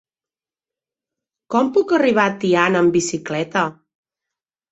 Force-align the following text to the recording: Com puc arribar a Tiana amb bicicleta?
Com 1.55 1.69
puc 1.75 1.93
arribar 1.99 2.25
a 2.29 2.33
Tiana 2.45 2.81
amb 2.85 2.97
bicicleta? 2.97 3.67